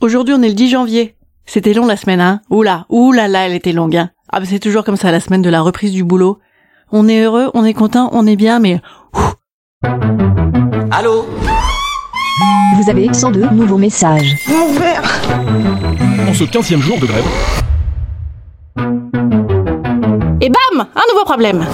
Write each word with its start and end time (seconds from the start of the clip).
Aujourd'hui, 0.00 0.34
on 0.36 0.42
est 0.42 0.48
le 0.48 0.54
10 0.54 0.70
janvier. 0.70 1.16
C'était 1.46 1.72
long 1.72 1.86
la 1.86 1.96
semaine, 1.96 2.20
hein. 2.20 2.40
Oula, 2.50 2.84
oula 2.90 3.28
là, 3.28 3.46
elle 3.46 3.54
était 3.54 3.72
longue, 3.72 3.96
hein. 3.96 4.10
Ah 4.30 4.40
bah 4.40 4.46
c'est 4.48 4.58
toujours 4.58 4.84
comme 4.84 4.96
ça, 4.96 5.10
la 5.10 5.20
semaine 5.20 5.42
de 5.42 5.48
la 5.48 5.62
reprise 5.62 5.92
du 5.92 6.04
boulot. 6.04 6.38
On 6.92 7.08
est 7.08 7.22
heureux, 7.22 7.50
on 7.54 7.64
est 7.64 7.72
content, 7.72 8.10
on 8.12 8.26
est 8.26 8.36
bien, 8.36 8.58
mais... 8.58 8.80
Allô 10.90 11.24
Vous 12.76 12.90
avez 12.90 13.12
102 13.12 13.48
nouveaux 13.50 13.78
messages. 13.78 14.36
En 16.28 16.34
ce 16.34 16.44
15e 16.44 16.80
jour 16.80 16.98
de 16.98 17.06
grève, 17.06 17.24
Et 20.40 20.50
bam! 20.50 20.86
Un 20.94 21.12
nouveau 21.12 21.24
problème 21.24 21.64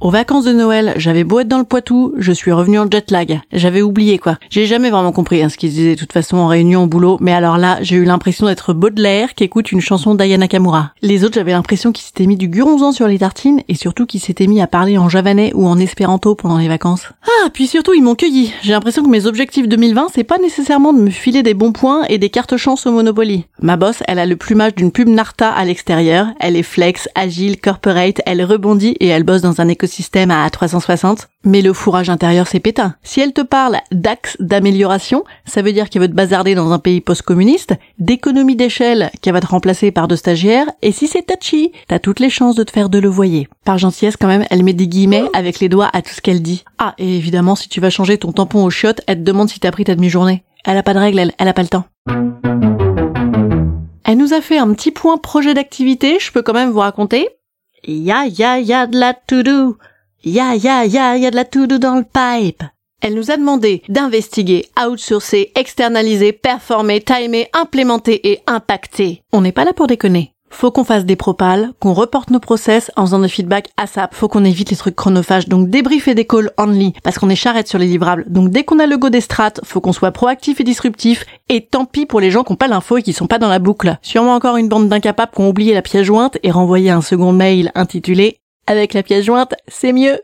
aux 0.00 0.10
vacances 0.10 0.44
de 0.44 0.52
Noël, 0.52 0.94
j'avais 0.96 1.24
beau 1.24 1.40
être 1.40 1.48
dans 1.48 1.58
le 1.58 1.64
Poitou, 1.64 2.14
je 2.16 2.32
suis 2.32 2.52
revenu 2.52 2.78
en 2.78 2.90
jet 2.90 3.10
lag. 3.10 3.40
J'avais 3.52 3.82
oublié 3.82 4.18
quoi. 4.18 4.38
J'ai 4.48 4.64
jamais 4.64 4.88
vraiment 4.88 5.12
compris 5.12 5.42
hein, 5.42 5.50
ce 5.50 5.58
qu'ils 5.58 5.70
disaient 5.70 5.94
de 5.94 6.00
toute 6.00 6.14
façon 6.14 6.38
en 6.38 6.46
réunion 6.46 6.84
au 6.84 6.86
boulot, 6.86 7.18
mais 7.20 7.32
alors 7.32 7.58
là, 7.58 7.78
j'ai 7.82 7.96
eu 7.96 8.04
l'impression 8.04 8.46
d'être 8.46 8.72
Baudelaire 8.72 9.34
qui 9.34 9.44
écoute 9.44 9.72
une 9.72 9.82
chanson 9.82 10.14
d'Ayana 10.14 10.48
Kamura. 10.48 10.92
Les 11.02 11.22
autres, 11.24 11.34
j'avais 11.34 11.52
l'impression 11.52 11.92
qu'ils 11.92 12.06
s'étaient 12.06 12.24
mis 12.24 12.38
du 12.38 12.48
guronzan 12.48 12.92
sur 12.92 13.08
les 13.08 13.18
tartines 13.18 13.60
et 13.68 13.74
surtout 13.74 14.06
qu'ils 14.06 14.20
s'étaient 14.20 14.46
mis 14.46 14.62
à 14.62 14.66
parler 14.66 14.96
en 14.96 15.10
javanais 15.10 15.52
ou 15.54 15.66
en 15.66 15.78
espéranto 15.78 16.34
pendant 16.34 16.56
les 16.56 16.68
vacances. 16.68 17.08
Ah, 17.24 17.50
puis 17.52 17.66
surtout, 17.66 17.92
ils 17.92 18.02
m'ont 18.02 18.14
cueilli. 18.14 18.54
J'ai 18.62 18.72
l'impression 18.72 19.02
que 19.02 19.10
mes 19.10 19.26
objectifs 19.26 19.68
2020, 19.68 20.06
c'est 20.14 20.24
pas 20.24 20.38
nécessairement 20.38 20.94
de 20.94 21.00
me 21.00 21.10
filer 21.10 21.42
des 21.42 21.54
bons 21.54 21.72
points 21.72 22.04
et 22.08 22.16
des 22.16 22.30
cartes 22.30 22.56
chance 22.56 22.86
au 22.86 22.92
Monopoly. 22.92 23.44
Ma 23.60 23.76
boss, 23.76 24.02
elle 24.08 24.18
a 24.18 24.24
le 24.24 24.36
plumage 24.36 24.74
d'une 24.74 24.92
pub 24.92 25.08
Narta 25.08 25.50
à 25.50 25.64
l'extérieur, 25.66 26.28
elle 26.40 26.56
est 26.56 26.62
flex, 26.62 27.06
agile, 27.14 27.60
corporate, 27.60 28.22
elle 28.24 28.42
rebondit 28.42 28.96
et 29.00 29.08
elle 29.08 29.24
bosse 29.24 29.42
dans 29.42 29.60
un 29.60 29.68
écosystème 29.68 29.89
système 29.90 30.30
à 30.30 30.48
360, 30.48 31.28
mais 31.44 31.62
le 31.62 31.72
fourrage 31.72 32.10
intérieur 32.10 32.46
c'est 32.46 32.60
pétain. 32.60 32.94
Si 33.02 33.20
elle 33.20 33.32
te 33.32 33.40
parle 33.40 33.78
d'axe 33.92 34.36
d'amélioration, 34.40 35.24
ça 35.44 35.62
veut 35.62 35.72
dire 35.72 35.90
qu'elle 35.90 36.02
veut 36.02 36.08
te 36.08 36.14
bazarder 36.14 36.54
dans 36.54 36.72
un 36.72 36.78
pays 36.78 37.00
post-communiste, 37.00 37.74
d'économie 37.98 38.56
d'échelle 38.56 39.10
qu'elle 39.20 39.34
va 39.34 39.40
te 39.40 39.46
remplacer 39.46 39.90
par 39.90 40.08
deux 40.08 40.16
stagiaires, 40.16 40.66
et 40.82 40.92
si 40.92 41.06
c'est 41.06 41.26
touchy, 41.26 41.72
t'as 41.88 41.98
toutes 41.98 42.20
les 42.20 42.30
chances 42.30 42.56
de 42.56 42.64
te 42.64 42.70
faire 42.70 42.88
de 42.88 42.98
le 42.98 43.08
voyer. 43.08 43.48
Par 43.64 43.78
gentillesse 43.78 44.16
quand 44.16 44.28
même, 44.28 44.46
elle 44.50 44.64
met 44.64 44.72
des 44.72 44.88
guillemets 44.88 45.24
avec 45.34 45.60
les 45.60 45.68
doigts 45.68 45.90
à 45.92 46.02
tout 46.02 46.14
ce 46.14 46.20
qu'elle 46.20 46.42
dit. 46.42 46.64
Ah, 46.78 46.94
et 46.98 47.16
évidemment, 47.16 47.56
si 47.56 47.68
tu 47.68 47.80
vas 47.80 47.90
changer 47.90 48.18
ton 48.18 48.32
tampon 48.32 48.64
au 48.64 48.70
chiottes, 48.70 49.02
elle 49.06 49.18
te 49.18 49.22
demande 49.22 49.48
si 49.48 49.60
t'as 49.60 49.70
pris 49.70 49.84
ta 49.84 49.94
demi-journée. 49.94 50.44
Elle 50.64 50.76
a 50.76 50.82
pas 50.82 50.94
de 50.94 50.98
règles, 50.98 51.18
elle, 51.18 51.32
elle 51.38 51.48
a 51.48 51.54
pas 51.54 51.62
le 51.62 51.68
temps. 51.68 51.84
Elle 54.04 54.18
nous 54.18 54.34
a 54.34 54.40
fait 54.40 54.58
un 54.58 54.72
petit 54.74 54.90
point 54.90 55.18
projet 55.18 55.54
d'activité, 55.54 56.18
je 56.20 56.32
peux 56.32 56.42
quand 56.42 56.52
même 56.52 56.70
vous 56.70 56.80
raconter. 56.80 57.28
Ya 57.84 58.24
ya 58.26 58.58
ya 58.58 58.86
de 58.86 58.98
la 58.98 59.14
to-do. 59.14 59.78
Ya 60.22 60.54
ya 60.54 60.84
ya 60.84 61.16
ya 61.16 61.30
de 61.30 61.36
la 61.36 61.44
to-do 61.44 61.78
dans 61.78 61.96
le 61.96 62.04
pipe. 62.04 62.62
Elle 63.00 63.14
nous 63.14 63.30
a 63.30 63.38
demandé 63.38 63.82
d'investiguer, 63.88 64.66
outsourcer, 64.78 65.52
externaliser, 65.54 66.32
performer, 66.32 67.00
timer, 67.00 67.48
implémenter 67.54 68.30
et 68.30 68.40
impacter. 68.46 69.22
On 69.32 69.40
n'est 69.40 69.52
pas 69.52 69.64
là 69.64 69.72
pour 69.72 69.86
déconner. 69.86 70.34
Faut 70.50 70.70
qu'on 70.70 70.84
fasse 70.84 71.06
des 71.06 71.16
propales, 71.16 71.70
qu'on 71.80 71.94
reporte 71.94 72.30
nos 72.30 72.40
process 72.40 72.90
en 72.96 73.06
faisant 73.06 73.20
des 73.20 73.28
feedbacks 73.28 73.70
ASAP. 73.76 74.14
Faut 74.14 74.28
qu'on 74.28 74.44
évite 74.44 74.70
les 74.70 74.76
trucs 74.76 74.96
chronophages, 74.96 75.48
donc 75.48 75.70
débriefer 75.70 76.14
des 76.14 76.26
calls 76.26 76.50
only, 76.58 76.92
parce 77.02 77.18
qu'on 77.18 77.30
est 77.30 77.36
charrette 77.36 77.68
sur 77.68 77.78
les 77.78 77.86
livrables. 77.86 78.26
Donc 78.28 78.50
dès 78.50 78.64
qu'on 78.64 78.78
a 78.78 78.86
le 78.86 78.98
go 78.98 79.08
des 79.08 79.20
strates, 79.20 79.60
faut 79.64 79.80
qu'on 79.80 79.92
soit 79.92 80.12
proactif 80.12 80.60
et 80.60 80.64
disruptif. 80.64 81.24
Et 81.48 81.64
tant 81.64 81.86
pis 81.86 82.04
pour 82.04 82.20
les 82.20 82.30
gens 82.30 82.42
qui 82.42 82.52
n'ont 82.52 82.56
pas 82.56 82.68
l'info 82.68 82.98
et 82.98 83.02
qui 83.02 83.12
sont 83.12 83.26
pas 83.26 83.38
dans 83.38 83.48
la 83.48 83.58
boucle. 83.58 83.96
Sûrement 84.02 84.34
encore 84.34 84.56
une 84.56 84.68
bande 84.68 84.88
d'incapables 84.88 85.32
qui 85.34 85.40
ont 85.40 85.48
oublié 85.48 85.72
la 85.72 85.82
pièce 85.82 86.04
jointe 86.04 86.36
et 86.42 86.50
renvoyé 86.50 86.90
un 86.90 87.00
second 87.00 87.32
mail 87.32 87.72
intitulé 87.74 88.38
Avec 88.66 88.92
la 88.92 89.02
pièce 89.02 89.24
jointe, 89.24 89.54
c'est 89.68 89.92
mieux. 89.92 90.18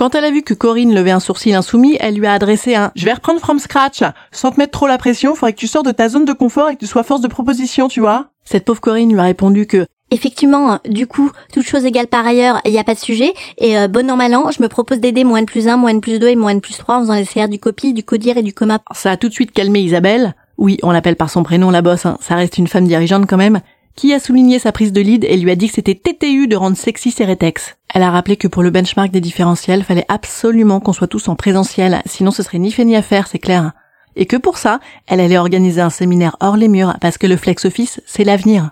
Quand 0.00 0.14
elle 0.14 0.24
a 0.24 0.30
vu 0.30 0.40
que 0.40 0.54
Corinne 0.54 0.94
levait 0.94 1.10
un 1.10 1.20
sourcil 1.20 1.54
insoumis, 1.54 1.98
elle 2.00 2.14
lui 2.14 2.26
a 2.26 2.32
adressé 2.32 2.74
un 2.74 2.90
Je 2.96 3.04
vais 3.04 3.12
reprendre 3.12 3.38
from 3.38 3.58
scratch. 3.58 4.02
Sans 4.32 4.50
te 4.50 4.58
mettre 4.58 4.72
trop 4.72 4.86
la 4.86 4.96
pression, 4.96 5.34
faudrait 5.34 5.52
que 5.52 5.58
tu 5.58 5.66
sors 5.66 5.82
de 5.82 5.90
ta 5.90 6.08
zone 6.08 6.24
de 6.24 6.32
confort 6.32 6.70
et 6.70 6.74
que 6.76 6.80
tu 6.80 6.86
sois 6.86 7.02
force 7.02 7.20
de 7.20 7.28
proposition, 7.28 7.86
tu 7.88 8.00
vois. 8.00 8.28
Cette 8.42 8.64
pauvre 8.64 8.80
Corinne 8.80 9.12
lui 9.12 9.20
a 9.20 9.24
répondu 9.24 9.66
que 9.66 9.84
Effectivement, 10.10 10.78
du 10.88 11.06
coup, 11.06 11.30
toute 11.52 11.66
chose 11.66 11.84
égale 11.84 12.06
par 12.06 12.26
ailleurs, 12.26 12.62
il 12.64 12.72
n'y 12.72 12.78
a 12.78 12.84
pas 12.84 12.94
de 12.94 12.98
sujet. 12.98 13.34
Et 13.58 13.76
euh, 13.76 13.88
bon 13.88 14.10
an 14.10 14.16
mal 14.16 14.34
an, 14.34 14.50
je 14.50 14.62
me 14.62 14.68
propose 14.68 15.00
d'aider 15.00 15.22
moins 15.22 15.42
de 15.42 15.46
plus 15.46 15.68
1, 15.68 15.76
moins 15.76 15.92
de 15.92 16.00
plus 16.00 16.18
2 16.18 16.28
et 16.28 16.36
moins 16.36 16.54
de 16.54 16.60
plus 16.60 16.78
3 16.78 16.96
en 16.96 17.00
faisant 17.00 17.14
les 17.14 17.26
CR 17.26 17.48
du 17.50 17.58
copil, 17.58 17.92
du 17.92 18.02
codir 18.02 18.38
et 18.38 18.42
du 18.42 18.54
coma. 18.54 18.78
ça 18.92 19.10
a 19.10 19.18
tout 19.18 19.28
de 19.28 19.34
suite 19.34 19.52
calmé 19.52 19.80
Isabelle. 19.80 20.34
Oui, 20.56 20.78
on 20.82 20.92
l'appelle 20.92 21.16
par 21.16 21.28
son 21.28 21.42
prénom 21.42 21.70
la 21.70 21.82
bosse, 21.82 22.06
hein. 22.06 22.16
ça 22.22 22.36
reste 22.36 22.56
une 22.56 22.68
femme 22.68 22.86
dirigeante 22.86 23.26
quand 23.28 23.36
même 23.36 23.60
qui 23.96 24.14
a 24.14 24.20
souligné 24.20 24.58
sa 24.58 24.72
prise 24.72 24.92
de 24.92 25.00
lead 25.00 25.24
et 25.24 25.36
lui 25.36 25.50
a 25.50 25.56
dit 25.56 25.68
que 25.68 25.74
c'était 25.74 25.94
TTU 25.94 26.46
de 26.48 26.56
rendre 26.56 26.76
sexy 26.76 27.10
ses 27.10 27.24
rétex. 27.24 27.76
Elle 27.92 28.02
a 28.02 28.10
rappelé 28.10 28.36
que 28.36 28.48
pour 28.48 28.62
le 28.62 28.70
benchmark 28.70 29.10
des 29.10 29.20
différentiels, 29.20 29.84
fallait 29.84 30.06
absolument 30.08 30.80
qu'on 30.80 30.92
soit 30.92 31.06
tous 31.06 31.28
en 31.28 31.36
présentiel, 31.36 32.02
sinon 32.06 32.30
ce 32.30 32.42
serait 32.42 32.58
ni 32.58 32.70
fait 32.70 32.84
ni 32.84 32.96
à 32.96 33.02
faire, 33.02 33.26
c'est 33.26 33.38
clair. 33.38 33.72
Et 34.16 34.26
que 34.26 34.36
pour 34.36 34.58
ça, 34.58 34.80
elle 35.06 35.20
allait 35.20 35.38
organiser 35.38 35.80
un 35.80 35.90
séminaire 35.90 36.36
hors 36.40 36.56
les 36.56 36.68
murs, 36.68 36.96
parce 37.00 37.18
que 37.18 37.26
le 37.26 37.36
flex 37.36 37.64
office, 37.64 38.00
c'est 38.06 38.24
l'avenir. 38.24 38.70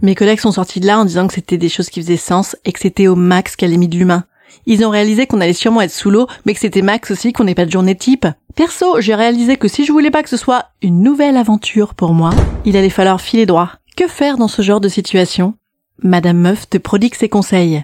Mes 0.00 0.14
collègues 0.14 0.40
sont 0.40 0.52
sortis 0.52 0.80
de 0.80 0.86
là 0.86 0.98
en 0.98 1.04
disant 1.04 1.26
que 1.26 1.34
c'était 1.34 1.58
des 1.58 1.68
choses 1.68 1.90
qui 1.90 2.00
faisaient 2.00 2.16
sens 2.16 2.56
et 2.64 2.72
que 2.72 2.80
c'était 2.80 3.08
au 3.08 3.16
max 3.16 3.56
qu'elle 3.56 3.72
ait 3.72 3.78
mis 3.78 3.88
de 3.88 3.96
l'humain. 3.96 4.24
Ils 4.66 4.84
ont 4.84 4.90
réalisé 4.90 5.26
qu'on 5.26 5.40
allait 5.40 5.52
sûrement 5.52 5.80
être 5.80 5.90
sous 5.90 6.10
l'eau, 6.10 6.26
mais 6.44 6.54
que 6.54 6.60
c'était 6.60 6.82
max 6.82 7.10
aussi 7.10 7.32
qu'on 7.32 7.44
n'ait 7.44 7.54
pas 7.54 7.64
de 7.64 7.70
journée 7.70 7.96
type. 7.96 8.26
Perso, 8.54 9.00
j'ai 9.00 9.14
réalisé 9.14 9.56
que 9.56 9.68
si 9.68 9.84
je 9.84 9.92
voulais 9.92 10.10
pas 10.10 10.22
que 10.22 10.28
ce 10.28 10.36
soit 10.36 10.66
une 10.82 11.02
nouvelle 11.02 11.36
aventure 11.36 11.94
pour 11.94 12.12
moi, 12.12 12.30
il 12.64 12.76
allait 12.76 12.90
falloir 12.90 13.20
filer 13.20 13.46
droit. 13.46 13.72
Que 13.96 14.06
faire 14.06 14.36
dans 14.36 14.48
ce 14.48 14.62
genre 14.62 14.80
de 14.80 14.88
situation? 14.88 15.54
Madame 16.02 16.38
Meuf 16.38 16.68
te 16.68 16.78
prodigue 16.78 17.14
ses 17.14 17.28
conseils. 17.28 17.82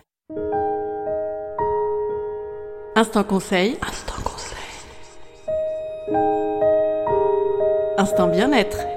Instant 2.97 3.25
conseil. 3.25 3.77
Instant 3.83 4.23
conseil. 4.23 4.55
Instant 7.99 8.29
bien-être. 8.29 8.29
Instant 8.29 8.29
bien-être. 8.29 8.94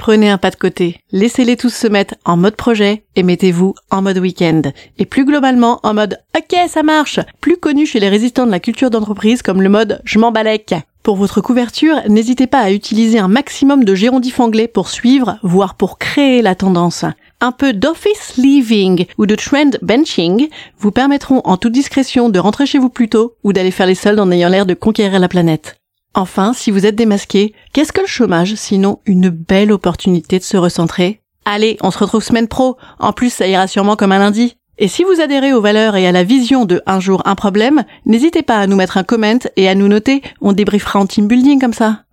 Prenez 0.00 0.30
un 0.30 0.38
pas 0.38 0.48
de 0.48 0.56
côté, 0.56 0.96
laissez-les 1.12 1.58
tous 1.58 1.74
se 1.74 1.86
mettre 1.86 2.14
en 2.24 2.38
mode 2.38 2.56
projet 2.56 3.04
et 3.16 3.22
mettez-vous 3.22 3.74
en 3.90 4.00
mode 4.00 4.16
week-end. 4.16 4.62
Et 4.96 5.04
plus 5.04 5.26
globalement 5.26 5.78
en 5.82 5.92
mode 5.92 6.16
OK, 6.34 6.56
ça 6.68 6.82
marche, 6.82 7.20
plus 7.42 7.58
connu 7.58 7.84
chez 7.84 8.00
les 8.00 8.08
résistants 8.08 8.46
de 8.46 8.50
la 8.50 8.60
culture 8.60 8.88
d'entreprise 8.88 9.42
comme 9.42 9.60
le 9.60 9.68
mode 9.68 10.00
je 10.06 10.18
m'en 10.18 10.32
balèque. 10.32 10.74
Pour 11.02 11.16
votre 11.16 11.42
couverture, 11.42 11.96
n'hésitez 12.08 12.46
pas 12.46 12.60
à 12.60 12.70
utiliser 12.70 13.18
un 13.18 13.28
maximum 13.28 13.84
de 13.84 13.94
gérondifs 13.94 14.40
anglais 14.40 14.68
pour 14.68 14.88
suivre, 14.88 15.38
voire 15.42 15.74
pour 15.74 15.98
créer 15.98 16.40
la 16.40 16.54
tendance. 16.54 17.04
Un 17.42 17.52
peu 17.52 17.74
d'office 17.74 18.38
leaving 18.38 19.04
ou 19.18 19.26
de 19.26 19.34
trend 19.34 19.72
benching 19.82 20.48
vous 20.78 20.92
permettront 20.92 21.42
en 21.44 21.58
toute 21.58 21.72
discrétion 21.72 22.30
de 22.30 22.38
rentrer 22.38 22.64
chez 22.64 22.78
vous 22.78 22.88
plus 22.88 23.10
tôt 23.10 23.34
ou 23.44 23.52
d'aller 23.52 23.70
faire 23.70 23.86
les 23.86 23.94
soldes 23.94 24.20
en 24.20 24.30
ayant 24.30 24.48
l'air 24.48 24.64
de 24.64 24.72
conquérir 24.72 25.20
la 25.20 25.28
planète. 25.28 25.79
Enfin, 26.14 26.52
si 26.52 26.70
vous 26.70 26.86
êtes 26.86 26.96
démasqué, 26.96 27.54
qu'est-ce 27.72 27.92
que 27.92 28.00
le 28.00 28.06
chômage 28.06 28.54
sinon 28.56 28.98
une 29.06 29.28
belle 29.28 29.72
opportunité 29.72 30.38
de 30.38 30.44
se 30.44 30.56
recentrer? 30.56 31.20
Allez, 31.44 31.76
on 31.82 31.90
se 31.90 31.98
retrouve 31.98 32.22
semaine 32.22 32.48
pro. 32.48 32.76
En 32.98 33.12
plus, 33.12 33.32
ça 33.32 33.46
ira 33.46 33.66
sûrement 33.66 33.96
comme 33.96 34.12
un 34.12 34.18
lundi. 34.18 34.56
Et 34.78 34.88
si 34.88 35.04
vous 35.04 35.20
adhérez 35.20 35.52
aux 35.52 35.60
valeurs 35.60 35.96
et 35.96 36.06
à 36.06 36.12
la 36.12 36.24
vision 36.24 36.64
de 36.64 36.82
un 36.86 37.00
jour 37.00 37.22
un 37.26 37.34
problème, 37.34 37.84
n'hésitez 38.06 38.42
pas 38.42 38.56
à 38.56 38.66
nous 38.66 38.76
mettre 38.76 38.96
un 38.96 39.04
comment 39.04 39.38
et 39.56 39.68
à 39.68 39.74
nous 39.74 39.88
noter. 39.88 40.22
On 40.40 40.52
débriefera 40.52 40.98
en 40.98 41.06
team 41.06 41.28
building 41.28 41.60
comme 41.60 41.74
ça. 41.74 42.04